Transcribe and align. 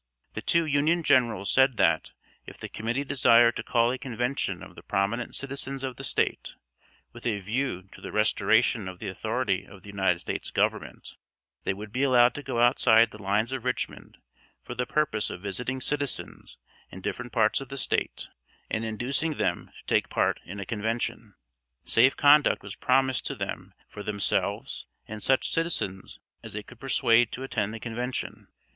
The 0.33 0.41
two 0.41 0.65
Union 0.65 1.03
generals 1.03 1.51
said 1.51 1.77
that 1.77 2.11
if 2.47 2.57
the 2.57 2.67
committee 2.67 3.03
desired 3.03 3.55
to 3.57 3.63
call 3.63 3.91
a 3.91 3.99
convention 3.99 4.63
of 4.63 4.73
the 4.73 4.81
prominent 4.81 5.35
citizens 5.35 5.83
of 5.83 5.95
the 5.97 6.03
State, 6.03 6.55
with 7.13 7.23
a 7.27 7.39
view 7.39 7.83
to 7.91 8.01
the 8.01 8.11
restoration 8.11 8.87
of 8.87 8.97
the 8.97 9.07
authority 9.07 9.63
of 9.63 9.83
the 9.83 9.89
United 9.89 10.17
States 10.17 10.49
Government, 10.49 11.17
they 11.65 11.73
would 11.75 11.91
be 11.91 12.01
allowed 12.01 12.33
to 12.33 12.41
go 12.41 12.57
outside 12.57 13.11
the 13.11 13.21
lines 13.21 13.51
of 13.51 13.63
Richmond 13.63 14.17
for 14.63 14.73
the 14.73 14.87
purpose 14.87 15.29
of 15.29 15.43
visiting 15.43 15.79
citizens 15.81 16.57
in 16.89 17.01
different 17.01 17.31
parts 17.31 17.61
of 17.61 17.69
the 17.69 17.77
State 17.77 18.27
and 18.71 18.83
inducing 18.83 19.35
them 19.37 19.67
to 19.77 19.85
take 19.85 20.09
part 20.09 20.39
in 20.43 20.59
a 20.59 20.65
convention. 20.65 21.35
Safe 21.85 22.17
conduct 22.17 22.63
was 22.63 22.73
promised 22.73 23.27
to 23.27 23.35
them 23.35 23.75
for 23.87 24.01
themselves 24.01 24.87
and 25.07 25.21
such 25.21 25.53
citizens 25.53 26.19
as 26.41 26.53
they 26.53 26.63
could 26.63 26.79
persuade 26.79 27.31
to 27.33 27.43
attend 27.43 27.71
the 27.71 27.79
convention. 27.79 28.47